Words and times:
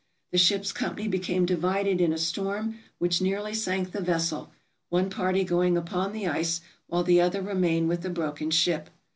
The 0.31 0.39
ship's 0.39 0.71
company 0.73 1.07
became 1.07 1.45
divided 1.45 2.01
in 2.01 2.11
a 2.11 2.17
storm 2.17 2.79
which 2.97 3.21
nearly 3.21 3.53
sank 3.53 3.91
the 3.91 4.01
vessel, 4.01 4.49
one 4.89 5.11
party 5.11 5.43
going 5.43 5.77
upon 5.77 6.11
the 6.11 6.25
ice, 6.27 6.61
while 6.87 7.03
the 7.03 7.21
other 7.21 7.43
remained 7.43 7.87
with 7.87 8.01
the 8.01 8.09
broken 8.09 8.49
ship. 8.49 8.89